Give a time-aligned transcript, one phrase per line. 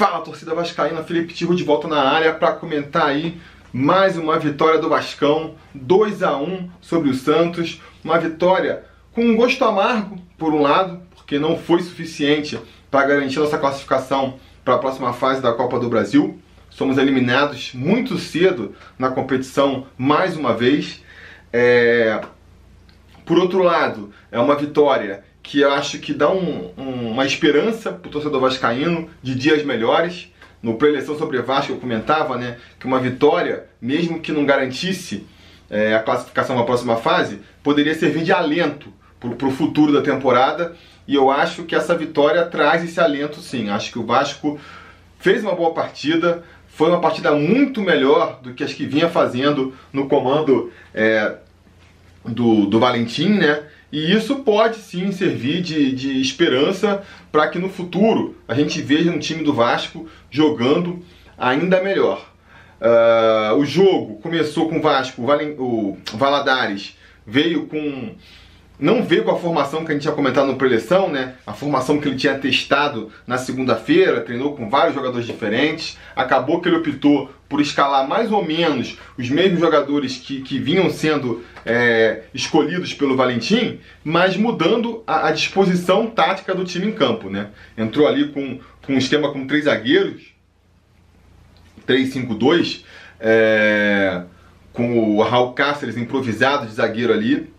[0.00, 3.38] Fala torcida vascaína, Felipe Tiro de volta na área para comentar aí
[3.70, 8.82] mais uma vitória do Vascão, 2 a 1 sobre o Santos, uma vitória
[9.12, 12.58] com um gosto amargo por um lado, porque não foi suficiente
[12.90, 16.40] para garantir nossa classificação para a próxima fase da Copa do Brasil.
[16.70, 21.04] Somos eliminados muito cedo na competição mais uma vez.
[21.52, 22.22] É...
[23.26, 27.92] Por outro lado, é uma vitória que eu acho que dá um, um, uma esperança
[27.92, 30.28] para o torcedor vascaíno de dias melhores.
[30.62, 35.26] No pré-eleição sobre Vasco eu comentava né, que uma vitória, mesmo que não garantisse
[35.70, 40.76] é, a classificação na próxima fase, poderia servir de alento para o futuro da temporada.
[41.06, 43.70] E eu acho que essa vitória traz esse alento sim.
[43.70, 44.58] Acho que o Vasco
[45.18, 49.74] fez uma boa partida, foi uma partida muito melhor do que as que vinha fazendo
[49.92, 51.36] no comando é,
[52.24, 53.62] do, do Valentim, né?
[53.92, 59.10] E isso pode sim servir de, de esperança para que no futuro a gente veja
[59.10, 61.02] um time do Vasco jogando
[61.36, 62.30] ainda melhor.
[62.80, 65.22] Uh, o jogo começou com o Vasco,
[65.58, 66.96] o Valadares
[67.26, 68.14] veio com
[68.80, 71.34] não veio com a formação que a gente tinha comentado no preleção, né?
[71.46, 75.98] A formação que ele tinha testado na segunda-feira, treinou com vários jogadores diferentes.
[76.16, 80.88] Acabou que ele optou por escalar mais ou menos os mesmos jogadores que, que vinham
[80.88, 87.28] sendo é, escolhidos pelo Valentim, mas mudando a, a, disposição tática do time em campo,
[87.28, 87.48] né?
[87.76, 90.32] Entrou ali com, com um esquema com três zagueiros,
[91.86, 92.84] 3-5-2,
[93.18, 94.22] é,
[94.72, 97.50] com o Raul Cáceres improvisado de zagueiro ali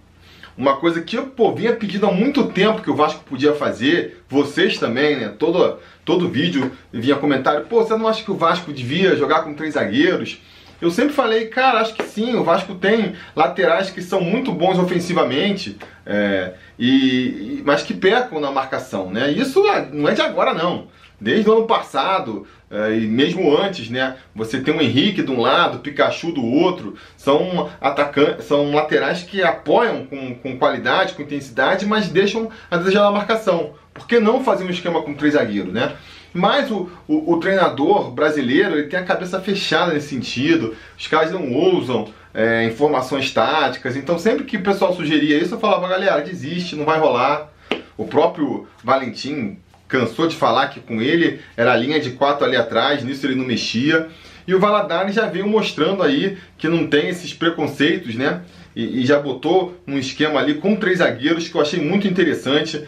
[0.57, 4.23] uma coisa que eu pô, vinha pedindo há muito tempo que o Vasco podia fazer,
[4.29, 5.29] vocês também, né?
[5.29, 9.53] Todo, todo vídeo vinha comentário, pô, você não acha que o Vasco devia jogar com
[9.53, 10.41] três zagueiros?
[10.81, 14.79] Eu sempre falei, cara, acho que sim, o Vasco tem laterais que são muito bons
[14.79, 19.31] ofensivamente, é, e, mas que pecam na marcação, né?
[19.31, 20.87] Isso é, não é de agora, não.
[21.21, 24.15] Desde o ano passado, é, e mesmo antes, né?
[24.33, 29.43] Você tem o Henrique de um lado, Pikachu do outro, são atacantes, são laterais que
[29.43, 33.75] apoiam com, com qualidade, com intensidade, mas deixam a desejar na marcação.
[33.93, 35.93] Por que não fazer um esquema com três zagueiros, né?
[36.33, 41.31] Mas o, o, o, treinador brasileiro ele tem a cabeça fechada nesse sentido, os caras
[41.31, 46.21] não ousam é, informações táticas, então sempre que o pessoal sugeria isso, eu falava, galera,
[46.21, 47.51] desiste, não vai rolar.
[47.97, 49.59] O próprio Valentim
[49.91, 53.35] cansou de falar que com ele era a linha de quatro ali atrás, nisso ele
[53.35, 54.07] não mexia.
[54.47, 58.41] E o Valadares já veio mostrando aí que não tem esses preconceitos, né?
[58.73, 62.87] E, e, já botou um esquema ali com três zagueiros que eu achei muito interessante.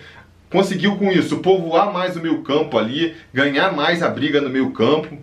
[0.50, 4.72] Conseguiu com isso povoar mais o meio campo ali, ganhar mais a briga no meio
[4.72, 5.18] campo.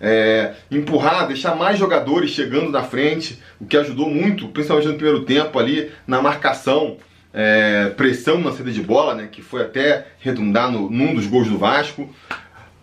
[0.00, 5.24] É, empurrar, deixar mais jogadores chegando na frente, o que ajudou muito, principalmente no primeiro
[5.24, 6.98] tempo ali, na marcação
[7.34, 11.48] é, pressão na saída de bola, né, que foi até redundar no, num dos gols
[11.48, 12.08] do Vasco.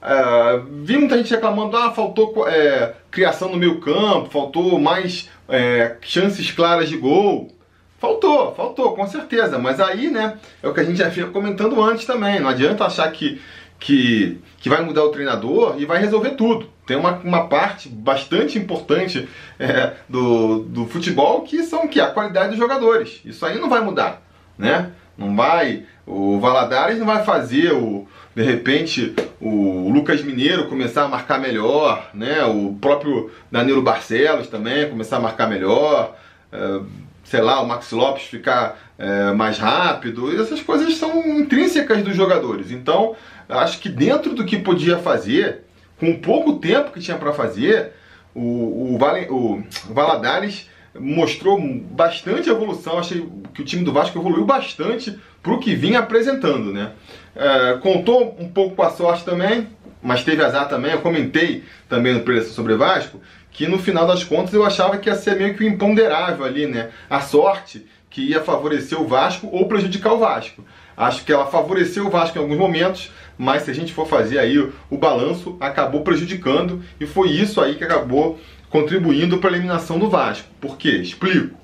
[0.02, 5.96] É, vi muita gente reclamando, ah, faltou é, criação no meio campo, faltou mais é,
[6.02, 7.50] chances claras de gol.
[7.98, 9.60] Faltou, faltou, com certeza.
[9.60, 12.40] Mas aí, né, é o que a gente já fica comentando antes também.
[12.40, 13.40] Não adianta achar que,
[13.80, 16.68] que, que vai mudar o treinador e vai resolver tudo.
[16.86, 19.30] Tem uma, uma parte bastante importante
[19.60, 23.22] é, do, do futebol que são que a qualidade dos jogadores.
[23.24, 24.20] Isso aí não vai mudar
[24.58, 24.92] né?
[25.18, 31.08] Não vai, o Valadares não vai fazer o de repente o Lucas Mineiro começar a
[31.08, 32.44] marcar melhor, né?
[32.46, 36.16] O próprio Danilo Barcelos também começar a marcar melhor,
[36.52, 36.80] é,
[37.24, 40.40] sei lá, o Max Lopes ficar é, mais rápido.
[40.40, 42.72] Essas coisas são intrínsecas dos jogadores.
[42.72, 43.16] Então,
[43.50, 45.62] acho que dentro do que podia fazer,
[46.00, 47.92] com pouco tempo que tinha para fazer,
[48.34, 48.98] o, o,
[49.30, 50.70] o Valadares
[51.00, 53.00] mostrou bastante evolução.
[53.00, 56.92] Achei que o time do Vasco evoluiu bastante para o que vinha apresentando, né?
[57.36, 59.68] É, contou um pouco com a sorte também,
[60.02, 60.92] mas teve azar também.
[60.92, 63.20] Eu comentei também no Preleção sobre Vasco
[63.52, 66.66] que no final das contas eu achava que ia ser meio que o imponderável ali,
[66.66, 66.90] né?
[67.10, 70.64] A sorte que ia favorecer o Vasco ou prejudicar o Vasco.
[70.96, 74.40] Acho que ela favoreceu o Vasco em alguns momentos, mas se a gente for fazer
[74.40, 78.40] aí o, o balanço, acabou prejudicando e foi isso aí que acabou
[78.72, 80.48] contribuindo para a eliminação do Vasco.
[80.60, 80.92] Por quê?
[80.92, 81.56] Explico.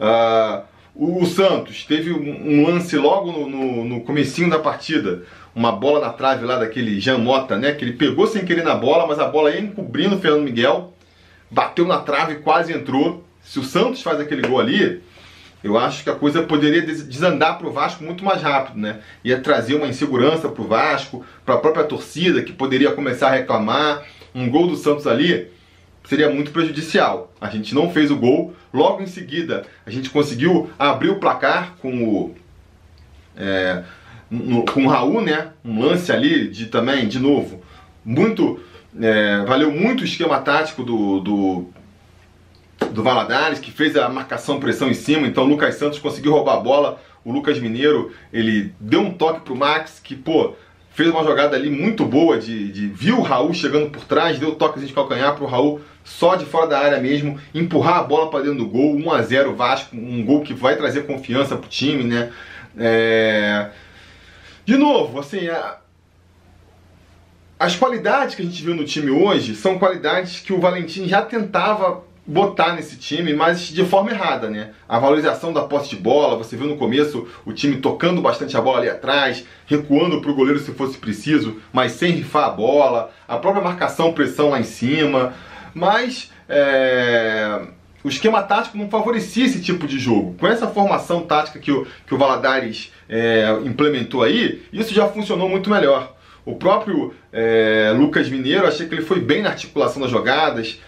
[0.00, 0.62] Uh,
[0.94, 5.22] o, Santos teve um, lance logo no, no, no comecinho da partida,
[5.54, 7.72] uma bola na trave lá daquele Jean Mota, né?
[7.72, 10.94] Que ele pegou sem querer na bola, mas a bola ia encobrindo o Fernando Miguel,
[11.50, 13.22] bateu na trave e quase entrou.
[13.42, 15.02] Se o Santos faz aquele gol ali,
[15.62, 19.00] eu acho que a coisa poderia desandar para o Vasco muito mais rápido, né?
[19.22, 23.34] Ia trazer uma insegurança para o Vasco, para a própria torcida, que poderia começar a
[23.34, 24.02] reclamar.
[24.34, 25.53] Um gol do Santos ali
[26.04, 27.32] seria muito prejudicial.
[27.40, 31.74] A gente não fez o gol, logo em seguida a gente conseguiu abrir o placar
[31.80, 32.34] com o
[33.36, 33.82] é,
[34.30, 35.50] no, com o Raul, né?
[35.64, 37.62] Um lance ali de também, de novo,
[38.04, 38.60] muito,
[39.00, 41.66] é, valeu muito o esquema tático do, do,
[42.90, 46.56] do Valadares, que fez a marcação pressão em cima, então o Lucas Santos conseguiu roubar
[46.56, 50.54] a bola, o Lucas Mineiro, ele deu um toque pro Max, que, pô,
[50.94, 54.54] fez uma jogada ali muito boa, de, de viu o Raul chegando por trás, deu
[54.54, 58.44] toque de calcanhar pro Raul, só de fora da área mesmo, empurrar a bola para
[58.44, 62.04] dentro do gol, 1 a 0 Vasco, um gol que vai trazer confiança pro time,
[62.04, 62.32] né?
[62.78, 63.70] É...
[64.64, 65.78] De novo, assim, a...
[67.58, 71.22] as qualidades que a gente viu no time hoje são qualidades que o Valentim já
[71.22, 74.70] tentava botar nesse time, mas de forma errada, né?
[74.88, 78.60] A valorização da posse de bola, você viu no começo o time tocando bastante a
[78.60, 83.10] bola ali atrás, recuando para o goleiro se fosse preciso, mas sem rifar a bola,
[83.28, 85.34] a própria marcação, pressão lá em cima,
[85.74, 87.60] mas é...
[88.02, 90.34] o esquema tático não favorecia esse tipo de jogo.
[90.38, 95.48] Com essa formação tática que o, que o Valadares é, implementou aí, isso já funcionou
[95.48, 96.14] muito melhor.
[96.46, 100.78] O próprio é, Lucas Mineiro, achei que ele foi bem na articulação das jogadas,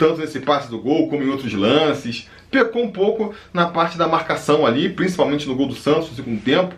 [0.00, 2.26] tanto nesse passe do gol como em outros lances.
[2.50, 6.40] Pecou um pouco na parte da marcação ali, principalmente no gol do Santos no segundo
[6.40, 6.74] tempo.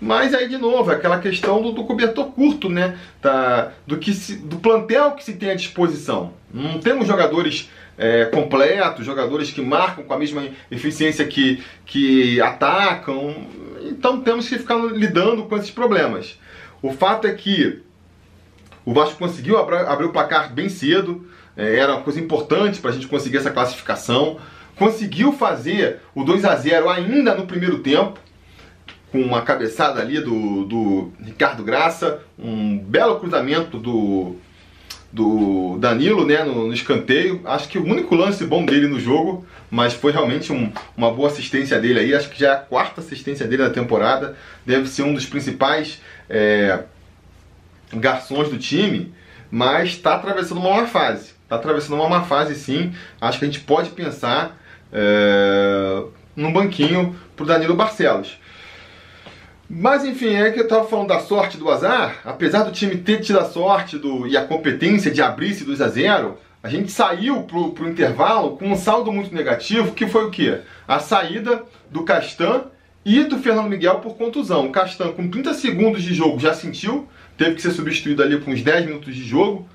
[0.00, 2.98] Mas aí, de novo, aquela questão do, do cobertor curto, né?
[3.20, 6.32] Da, do, que se, do plantel que se tem à disposição.
[6.52, 13.46] Não temos jogadores é, completos, jogadores que marcam com a mesma eficiência que, que atacam.
[13.82, 16.38] Então temos que ficar lidando com esses problemas.
[16.80, 17.80] O fato é que
[18.84, 21.24] o Vasco conseguiu abrir, abrir o placar bem cedo,
[21.56, 24.38] é, era uma coisa importante para a gente conseguir essa classificação.
[24.76, 28.18] Conseguiu fazer o 2 a 0 ainda no primeiro tempo,
[29.10, 34.36] com uma cabeçada ali do, do Ricardo Graça, um belo cruzamento do,
[35.12, 37.42] do Danilo né, no, no, escanteio.
[37.44, 41.28] Acho que o único lance bom dele no jogo, mas foi realmente um, uma boa
[41.28, 42.14] assistência dele aí.
[42.14, 44.34] Acho que já é a quarta assistência dele da temporada.
[44.64, 46.00] Deve ser um dos principais
[46.30, 46.84] é,
[47.92, 49.12] garçons do time,
[49.50, 52.92] mas está atravessando uma má fase está atravessando uma má fase sim.
[53.20, 54.58] Acho que a gente pode pensar
[54.92, 56.02] é,
[56.34, 58.38] num banquinho para o Danilo Barcelos.
[59.68, 62.20] Mas enfim, é que eu estava falando da sorte do azar.
[62.24, 65.88] Apesar do time ter tido a sorte do, e a competência de abrir-se 2 a
[65.88, 70.30] 0 a gente saiu para o intervalo com um saldo muito negativo, que foi o
[70.30, 70.60] quê?
[70.86, 72.66] A saída do Castan
[73.04, 74.66] e do Fernando Miguel por contusão.
[74.66, 78.52] O Castan, com 30 segundos de jogo, já sentiu, teve que ser substituído ali com
[78.52, 79.68] uns 10 minutos de jogo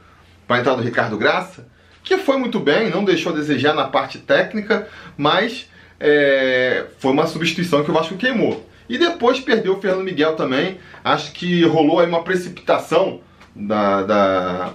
[0.48, 1.68] para entrar do Ricardo Graça,
[2.04, 7.28] que foi muito bem, não deixou a desejar na parte técnica, mas é, foi uma
[7.28, 8.68] substituição que o Vasco queimou.
[8.88, 10.78] E depois perdeu o Fernando Miguel também.
[11.04, 13.20] Acho que rolou aí uma precipitação
[13.54, 14.74] da, da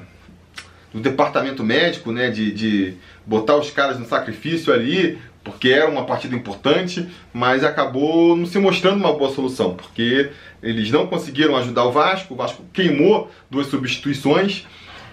[0.92, 6.04] do departamento médico, né, de, de botar os caras no sacrifício ali, porque era uma
[6.04, 10.30] partida importante, mas acabou não se mostrando uma boa solução, porque
[10.62, 14.66] eles não conseguiram ajudar o Vasco, o Vasco queimou duas substituições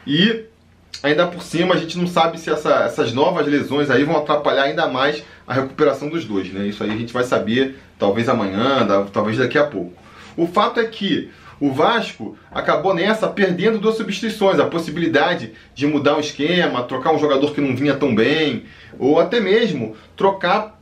[0.06, 0.44] e
[1.02, 4.64] ainda por cima a gente não sabe se essa, essas novas lesões aí vão atrapalhar
[4.64, 6.68] ainda mais a recuperação dos dois, né?
[6.68, 9.94] Isso aí a gente vai saber talvez amanhã, talvez daqui a pouco.
[10.38, 16.16] O fato é que o Vasco acabou nessa perdendo duas substituições, a possibilidade de mudar
[16.16, 18.64] um esquema, trocar um jogador que não vinha tão bem,
[18.98, 20.79] ou até mesmo trocar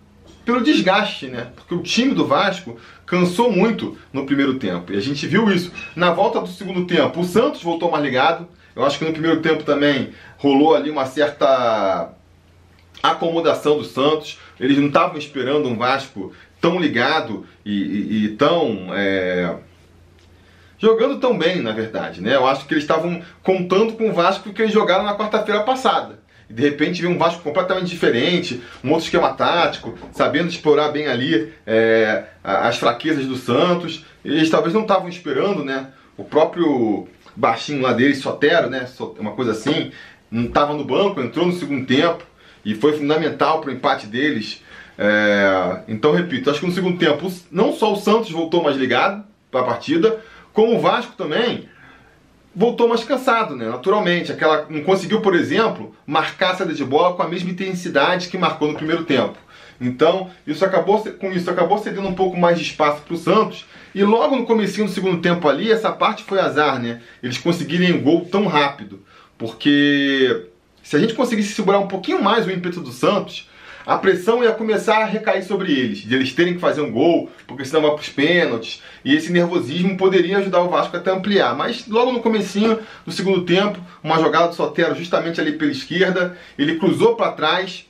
[0.48, 1.52] pelo desgaste, né?
[1.54, 4.94] Porque o time do Vasco cansou muito no primeiro tempo.
[4.94, 5.74] E a gente viu isso.
[5.94, 9.42] Na volta do segundo tempo, o Santos voltou mais ligado, eu acho que no primeiro
[9.42, 12.14] tempo também rolou ali uma certa
[13.04, 14.40] acomodação do Santos.
[14.58, 18.88] Eles não estavam esperando um Vasco tão ligado e, e, e tão.
[18.94, 19.54] É...
[20.80, 22.22] jogando tão bem, na verdade.
[22.22, 22.36] Né?
[22.36, 26.26] Eu acho que eles estavam contando com o Vasco que eles jogaram na quarta-feira passada.
[26.50, 31.08] E de repente veio um Vasco completamente diferente, um outro esquema tático, sabendo explorar bem
[31.08, 34.06] ali é, as fraquezas do Santos.
[34.24, 35.88] Eles talvez não estavam esperando, né?
[36.16, 38.88] O próprio baixinho lá dele, Sotero, né?
[39.20, 39.92] Uma coisa assim.
[40.32, 42.24] Não estava no banco, entrou no segundo tempo
[42.66, 44.62] e foi fundamental para o empate deles.
[44.98, 45.82] É...
[45.88, 49.62] Então, repito, acho que no segundo tempo não só o Santos voltou mais ligado para
[49.62, 50.20] a partida,
[50.52, 51.70] como o Vasco também
[52.58, 53.70] voltou mais cansado, né?
[53.70, 58.30] Naturalmente, aquela não conseguiu, por exemplo, marcar a saída de bola com a mesma intensidade
[58.30, 59.38] que marcou no primeiro tempo.
[59.80, 63.64] Então, isso acabou com isso acabou cedendo um pouco mais de espaço para o Santos.
[63.94, 67.00] E logo no começo do segundo tempo ali, essa parte foi azar, né?
[67.22, 69.04] Eles conseguirem um gol tão rápido.
[69.38, 70.48] Porque
[70.82, 73.48] se a gente conseguisse segurar um pouquinho mais o ímpeto do Santos,
[73.88, 77.32] a pressão ia começar a recair sobre eles, de eles terem que fazer um gol,
[77.48, 81.56] porque senão vai para os pênaltis, e esse nervosismo poderia ajudar o Vasco até ampliar.
[81.56, 86.38] Mas logo no comecinho do segundo tempo, uma jogada do Sotero justamente ali pela esquerda,
[86.60, 87.86] ele cruzou para trás,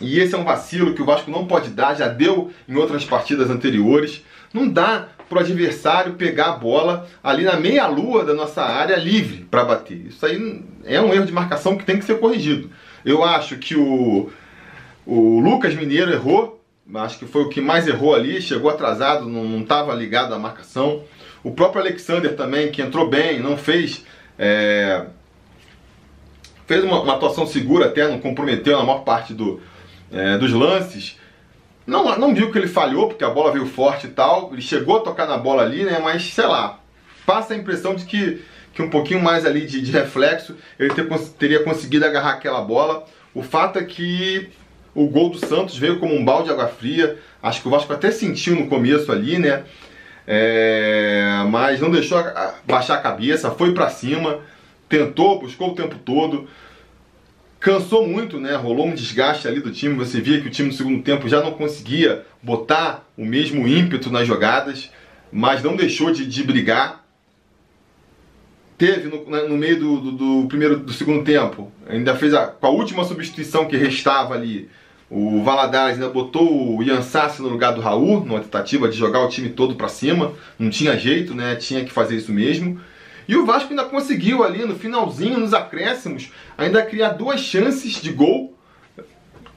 [0.00, 3.04] e esse é um vacilo que o Vasco não pode dar, já deu em outras
[3.04, 4.24] partidas anteriores.
[4.54, 9.46] Não dá para o adversário pegar a bola ali na meia-lua da nossa área livre
[9.50, 10.06] para bater.
[10.06, 12.70] Isso aí é um erro de marcação que tem que ser corrigido.
[13.04, 14.30] Eu acho que o,
[15.10, 16.62] o Lucas Mineiro errou,
[16.94, 21.02] acho que foi o que mais errou ali, chegou atrasado, não estava ligado à marcação.
[21.42, 24.06] O próprio Alexander também, que entrou bem, não fez.
[24.38, 25.06] É,
[26.64, 29.60] fez uma, uma, atuação segura até, não comprometeu na maior parte do,
[30.12, 31.18] é, dos lances.
[31.84, 34.52] Não, não viu que ele falhou, porque a bola veio forte e tal.
[34.52, 35.98] Ele chegou a tocar na bola ali, né?
[35.98, 36.78] Mas sei lá,
[37.26, 41.08] passa a impressão de que, que um pouquinho mais ali de, de reflexo ele ter,
[41.36, 43.04] teria conseguido agarrar aquela bola.
[43.34, 44.50] O fato é que
[44.94, 47.18] o gol do Santos veio como um balde de água fria.
[47.42, 49.64] Acho que o Vasco até sentiu no começo ali, né?
[50.26, 52.22] É, mas não deixou
[52.64, 54.38] baixar a cabeça, foi para cima,
[54.88, 56.48] tentou, buscou o tempo todo.
[57.58, 58.54] Cansou muito, né?
[58.54, 59.94] Rolou um desgaste ali do time.
[59.96, 64.10] Você via que o time no segundo tempo já não conseguia botar o mesmo ímpeto
[64.10, 64.90] nas jogadas,
[65.30, 67.04] mas não deixou de, de brigar.
[68.80, 72.46] Teve no, né, no meio do, do, do, primeiro do segundo tempo, ainda fez a,
[72.46, 74.70] com a última substituição que restava ali.
[75.10, 79.20] O Valadares ainda botou o Ian Sassi no lugar do Raul, numa tentativa de jogar
[79.20, 80.32] o time todo para cima.
[80.58, 81.56] Não tinha jeito, né?
[81.56, 82.80] Tinha que fazer isso mesmo.
[83.28, 88.10] E o Vasco ainda conseguiu ali no finalzinho, nos acréscimos, ainda criar duas chances de
[88.10, 88.56] gol.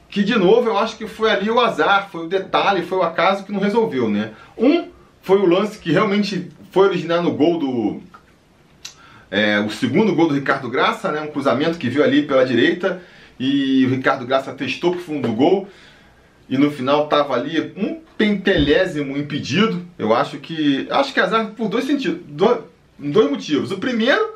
[0.09, 3.03] Que de novo eu acho que foi ali o azar, foi o detalhe, foi o
[3.03, 4.33] acaso que não resolveu, né?
[4.57, 4.89] Um
[5.21, 8.01] foi o lance que realmente foi originar no gol do.
[9.35, 11.19] É, o segundo gol do Ricardo Graça, né?
[11.19, 13.01] Um cruzamento que viu ali pela direita
[13.39, 15.67] e o Ricardo Graça testou pro fundo do gol
[16.47, 19.83] e no final tava ali um pentelésimo impedido.
[19.97, 20.87] Eu acho que.
[20.87, 22.21] Acho que azar por dois sentidos.
[22.27, 22.59] Dois,
[22.99, 23.71] dois motivos.
[23.71, 24.35] O primeiro,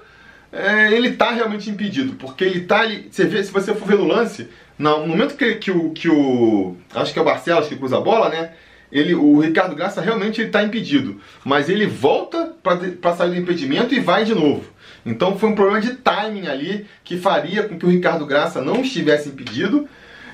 [0.51, 3.07] é, ele está realmente impedido, porque ele está ali.
[3.11, 4.49] Você vê, se você for ver no lance,
[4.79, 6.75] no momento que, que, o, que o.
[6.95, 8.53] Acho que é o Barcelos que cruza a bola, né?
[8.91, 13.99] Ele, o Ricardo Graça realmente está impedido, mas ele volta para sair do impedimento e
[13.99, 14.75] vai de novo.
[15.07, 18.81] Então foi um problema de timing ali que faria com que o Ricardo Graça não
[18.81, 19.87] estivesse impedido.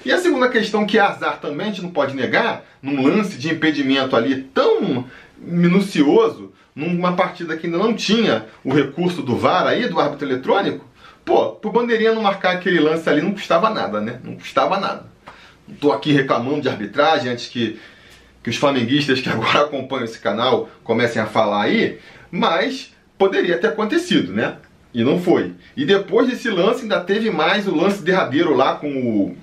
[0.03, 3.37] E a segunda questão, que é azar também, a gente não pode negar, num lance
[3.37, 5.05] de impedimento ali tão
[5.37, 10.85] minucioso, numa partida que ainda não tinha o recurso do VAR aí, do árbitro eletrônico,
[11.23, 14.19] pô, pro Bandeirinha não marcar aquele lance ali não custava nada, né?
[14.23, 15.05] Não custava nada.
[15.67, 17.79] Não tô aqui reclamando de arbitragem antes que,
[18.41, 21.99] que os flamenguistas que agora acompanham esse canal comecem a falar aí,
[22.31, 22.92] mas
[23.23, 24.57] poderia ter acontecido, né?
[24.93, 25.53] E não foi.
[25.77, 29.37] E depois desse lance ainda teve mais o lance derradeiro lá com o,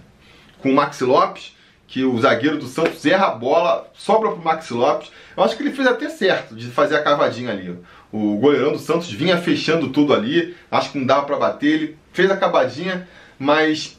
[0.58, 1.56] com o Maxi Lopes,
[1.88, 5.10] que o zagueiro do Santos erra a bola, sobra pro Maxi Lopes.
[5.34, 7.75] Eu acho que ele fez até certo de fazer a cavadinha ali.
[8.12, 11.99] O goleirão do Santos vinha fechando tudo ali, acho que não dava para bater, ele
[12.12, 13.08] fez a cavadinha,
[13.38, 13.99] mas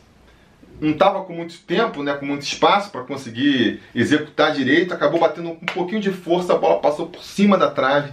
[0.80, 5.50] não estava com muito tempo, né, com muito espaço para conseguir executar direito, acabou batendo
[5.50, 8.12] um pouquinho de força, a bola passou por cima da trave.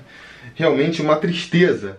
[0.54, 1.98] Realmente uma tristeza.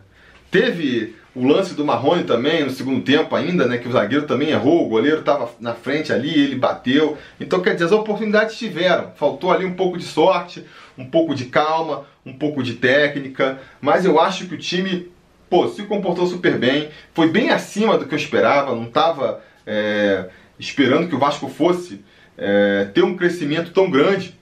[0.52, 3.78] Teve o lance do Marrone também, no segundo tempo ainda, né?
[3.78, 7.18] Que o zagueiro também errou, o goleiro estava na frente ali, ele bateu.
[7.40, 9.12] Então, quer dizer, as oportunidades tiveram.
[9.16, 10.66] Faltou ali um pouco de sorte,
[10.98, 13.60] um pouco de calma, um pouco de técnica.
[13.80, 15.12] Mas eu acho que o time,
[15.50, 16.90] pô, se comportou super bem.
[17.14, 18.76] Foi bem acima do que eu esperava.
[18.76, 20.26] Não estava é,
[20.60, 22.02] esperando que o Vasco fosse
[22.38, 24.39] é, ter um crescimento tão grande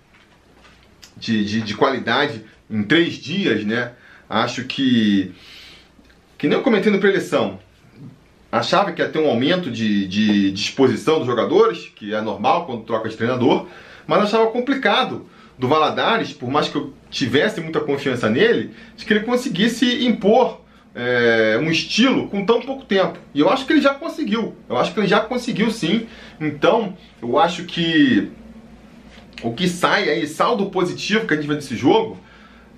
[1.20, 3.94] de, de, de qualidade em três dias, né?
[4.30, 5.34] Acho que
[6.38, 7.60] que nem eu comentei no preleção,
[8.52, 12.84] achava que ia ter um aumento de, de disposição dos jogadores, que é normal quando
[12.84, 13.68] troca de treinador,
[14.06, 19.14] mas achava complicado do Valadares, por mais que eu tivesse muita confiança nele, de que
[19.14, 20.62] ele conseguisse impor
[20.94, 23.18] é, um estilo com tão pouco tempo.
[23.34, 24.56] E eu acho que ele já conseguiu.
[24.70, 26.08] Eu acho que ele já conseguiu sim.
[26.40, 28.32] Então, eu acho que
[29.44, 32.18] o que sai aí, saldo positivo que a gente vê desse jogo,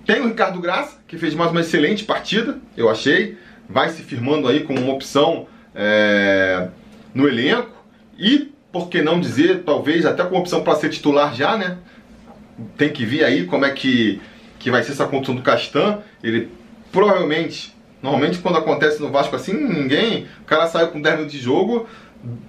[0.06, 3.36] tem o Ricardo Graça, que fez mais uma excelente partida, eu achei
[3.70, 6.68] vai se firmando aí como uma opção é,
[7.14, 7.84] no elenco
[8.18, 11.78] e, por que não dizer, talvez até com opção para ser titular já, né?
[12.76, 14.20] Tem que ver aí como é que,
[14.58, 16.00] que vai ser essa condição do Castan.
[16.22, 16.50] Ele
[16.92, 21.42] provavelmente, normalmente quando acontece no Vasco assim, ninguém, o cara saiu com 10 minutos de
[21.42, 21.88] jogo,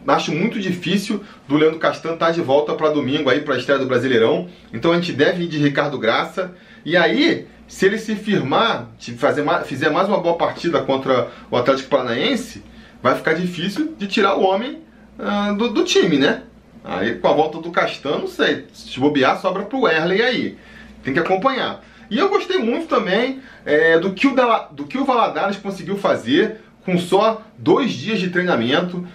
[0.08, 3.58] acho muito difícil do Leandro Castan estar tá de volta para domingo aí para a
[3.58, 4.50] estreia do Brasileirão.
[4.74, 6.54] Então a gente deve ir de Ricardo Graça.
[6.84, 11.90] E aí, se ele se firmar, fazer fizer mais uma boa partida contra o Atlético
[11.90, 12.64] Paranaense,
[13.02, 14.80] vai ficar difícil de tirar o homem
[15.18, 16.44] uh, do, do, time, né?
[16.84, 20.58] Aí com a volta do Castan, não sei, se bobear, sobra pro Erley aí.
[21.04, 21.84] Tem que acompanhar.
[22.10, 24.36] E eu gostei muito também é, do, que o
[24.72, 29.08] do que o Valadares conseguiu fazer com só dois dias de treinamento.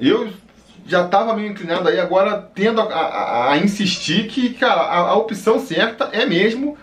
[0.00, 0.30] Eu
[0.86, 5.16] já estava meio inclinado aí, agora tendo a, a, a insistir que, cara, a, a
[5.16, 6.76] opção certa é mesmo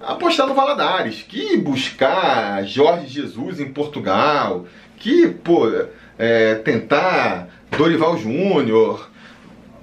[0.00, 4.66] apostar no Valadares, que buscar Jorge Jesus em Portugal,
[4.96, 5.68] que pô,
[6.18, 9.10] é, tentar Dorival Júnior.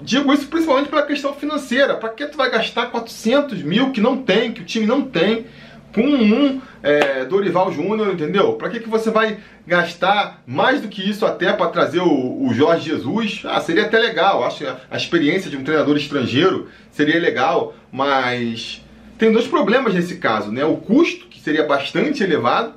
[0.01, 1.95] Digo isso principalmente pela questão financeira.
[1.95, 5.45] Para que tu vai gastar 400 mil que não tem, que o time não tem,
[5.93, 8.53] com um é, Dorival Júnior, entendeu?
[8.53, 12.53] Para que, que você vai gastar mais do que isso até para trazer o, o,
[12.53, 13.41] Jorge Jesus?
[13.45, 14.43] Ah, seria até legal.
[14.43, 18.83] Acho que a experiência de um treinador estrangeiro seria legal, mas
[19.17, 20.63] tem dois problemas nesse caso, né?
[20.63, 22.73] O custo, que seria bastante elevado,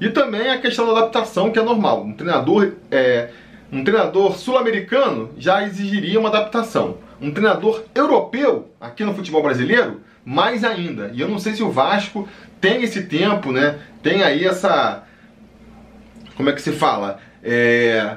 [0.00, 2.04] e também a questão da adaptação, que é normal.
[2.04, 3.30] Um treinador, é,
[3.72, 6.98] um treinador sul-americano já exigiria uma adaptação.
[7.20, 11.10] Um treinador europeu, aqui no futebol brasileiro, mais ainda.
[11.12, 12.28] E eu não sei se o Vasco
[12.60, 13.78] tem esse tempo, né?
[14.02, 15.04] Tem aí essa.
[16.36, 17.20] Como é que se fala?
[17.42, 18.16] É,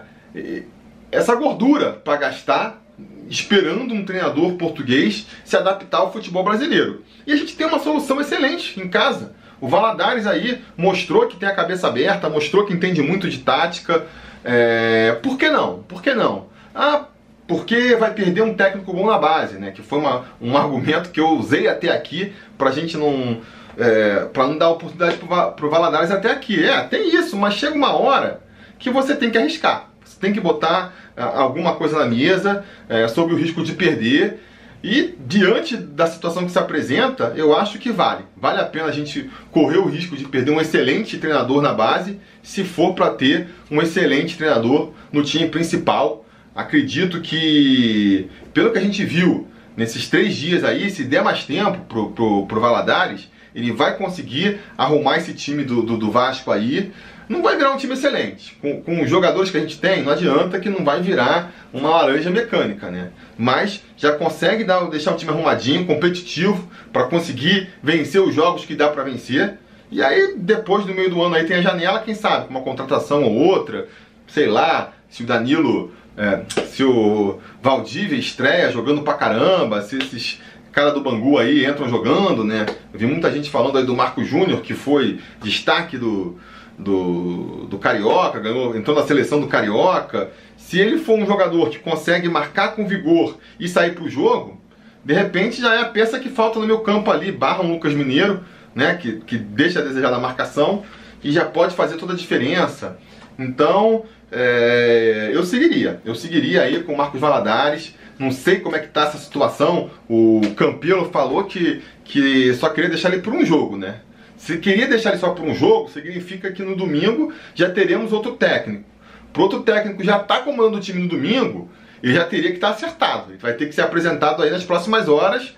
[1.12, 2.82] essa gordura para gastar
[3.30, 7.04] esperando um treinador português se adaptar ao futebol brasileiro.
[7.26, 9.36] E a gente tem uma solução excelente em casa.
[9.60, 14.06] O Valadares aí mostrou que tem a cabeça aberta, mostrou que entende muito de tática.
[14.44, 15.18] É...
[15.22, 15.84] Por que não?
[15.84, 16.48] Por que não?
[16.74, 17.06] Ah,
[17.48, 19.72] porque vai perder um técnico bom na base, né?
[19.72, 23.40] Que foi uma, um argumento que eu usei até aqui pra gente não.
[23.78, 26.64] É, para não dar oportunidade pro, pro Valadares até aqui.
[26.64, 28.42] É, tem isso, mas chega uma hora
[28.80, 29.90] que você tem que arriscar.
[30.04, 34.40] Você tem que botar alguma coisa na mesa é, sob o risco de perder.
[34.84, 38.24] E diante da situação que se apresenta, eu acho que vale.
[38.36, 42.20] Vale a pena a gente correr o risco de perder um excelente treinador na base,
[42.44, 46.24] se for para ter um excelente treinador no time principal.
[46.58, 51.78] Acredito que, pelo que a gente viu nesses três dias aí, se der mais tempo
[51.88, 56.92] pro, pro, pro Valadares, ele vai conseguir arrumar esse time do, do, do Vasco aí
[57.30, 58.58] não vai virar um time excelente.
[58.62, 61.90] Com, com, os jogadores que a gente tem, não adianta que não vai virar uma
[61.90, 63.10] laranja mecânica, né?
[63.38, 68.76] Mas já consegue dar, deixar o time arrumadinho, competitivo, para conseguir vencer os jogos que
[68.76, 69.60] dá para vencer.
[69.92, 73.24] E aí, depois do meio do ano aí tem a janela, quem sabe, uma contratação
[73.24, 73.88] ou outra,
[74.28, 80.42] sei lá, se o Danilo, é, se o Valdívia estreia jogando pra caramba, se esses
[80.78, 82.68] cara do Bangu aí entram jogando, né?
[82.94, 86.38] Eu vi muita gente falando aí do Marco Júnior, que foi destaque do,
[86.78, 90.30] do, do Carioca, ganhou, entrou na seleção do Carioca.
[90.56, 94.62] Se ele for um jogador que consegue marcar com vigor e sair para o jogo,
[95.04, 97.96] de repente já é a peça que falta no meu campo ali, barra um Lucas
[97.96, 98.42] Mineiro,
[98.76, 100.84] né, que, que deixa a desejar na marcação
[101.24, 103.00] e já pode fazer toda a diferença.
[103.40, 106.02] Então, é, eu seguiria.
[106.04, 107.96] Eu seguiria aí com o Marcos Valadares.
[108.20, 109.90] Não sei como é que tá essa situação.
[110.10, 114.02] O Campelo falou que, que só queria deixar ele por um jogo, né?
[114.36, 118.34] Se queria deixar ele só para um jogo, significa que no domingo já teremos outro
[118.34, 118.86] técnico.
[119.34, 121.70] Para outro técnico já está comandando o time no domingo,
[122.04, 123.32] ele já teria que estar tá acertado.
[123.32, 125.56] Ele vai ter que ser apresentado aí nas próximas horas,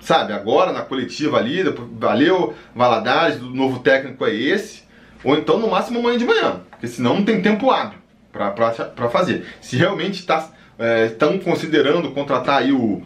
[0.00, 0.32] sabe?
[0.34, 1.62] Agora, na coletiva ali,
[1.98, 4.82] valeu, Valadares, o novo técnico é esse.
[5.24, 6.60] Ou então, no máximo, amanhã de manhã.
[6.70, 7.99] Porque senão não tem tempo hábil
[8.32, 9.46] para fazer.
[9.60, 13.02] Se realmente estão tá, é, considerando contratar aí o,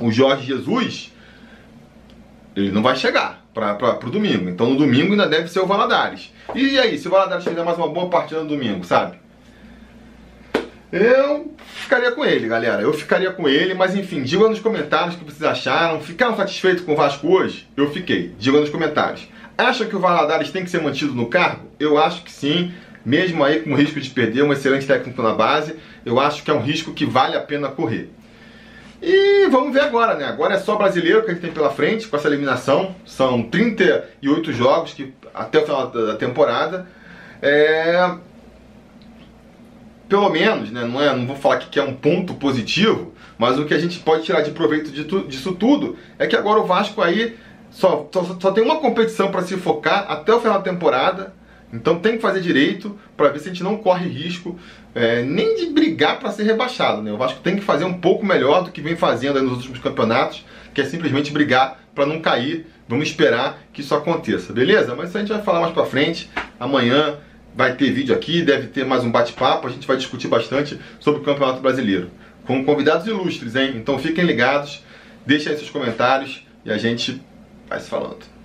[0.00, 1.12] o Jorge Jesus,
[2.56, 4.48] ele não vai chegar para o domingo.
[4.48, 6.32] Então no domingo ainda deve ser o Valadares.
[6.54, 9.18] E aí, se o Valadares fizer mais uma boa partida no domingo, sabe?
[10.90, 12.80] Eu ficaria com ele, galera.
[12.80, 16.00] Eu ficaria com ele, mas enfim, diga nos comentários o que vocês acharam.
[16.00, 17.68] Ficaram satisfeitos com o Vasco hoje?
[17.76, 18.34] Eu fiquei.
[18.38, 19.28] Diga nos comentários.
[19.56, 21.68] Acha que o Valadares tem que ser mantido no cargo?
[21.78, 22.72] Eu acho que sim.
[23.04, 26.50] Mesmo aí com o risco de perder um excelente técnico na base, eu acho que
[26.50, 28.10] é um risco que vale a pena correr.
[29.00, 30.24] E vamos ver agora, né?
[30.24, 32.96] Agora é só brasileiro que a gente tem pela frente com essa eliminação.
[33.06, 36.86] São 38 jogos que, até o final da temporada.
[37.40, 38.16] É...
[40.08, 40.84] Pelo menos, né?
[40.84, 43.98] Não, é, não vou falar que é um ponto positivo, mas o que a gente
[44.00, 47.36] pode tirar de proveito de tu, disso tudo é que agora o Vasco aí
[47.70, 51.34] só, só, só tem uma competição para se focar até o final da temporada
[51.72, 54.58] então tem que fazer direito para ver se a gente não corre risco
[54.94, 57.02] é, nem de brigar para ser rebaixado.
[57.02, 57.12] Né?
[57.12, 60.44] O Vasco tem que fazer um pouco melhor do que vem fazendo nos últimos campeonatos,
[60.72, 62.66] que é simplesmente brigar para não cair.
[62.88, 64.94] Vamos esperar que isso aconteça, beleza?
[64.94, 66.30] Mas isso a gente vai falar mais para frente.
[66.58, 67.16] Amanhã
[67.54, 69.66] vai ter vídeo aqui, deve ter mais um bate-papo.
[69.66, 72.10] A gente vai discutir bastante sobre o Campeonato Brasileiro
[72.48, 73.74] com convidados ilustres, hein?
[73.76, 74.82] Então fiquem ligados,
[75.26, 77.20] deixem aí seus comentários e a gente
[77.68, 78.37] vai se falando.